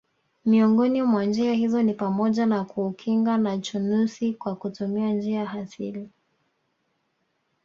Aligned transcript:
Miongoni 0.45 1.01
mwa 1.01 1.25
njia 1.25 1.53
hizo 1.53 1.81
ni 1.81 1.93
pamoja 1.93 2.45
na 2.45 2.63
kuukinga 2.65 3.37
na 3.37 3.57
chunusi 3.59 4.33
kwa 4.33 4.55
kutumia 4.55 5.13
njia 5.13 5.51
asili 5.51 6.09